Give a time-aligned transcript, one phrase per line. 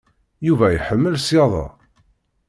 [0.47, 1.65] Yuba iḥemmel ṣyada.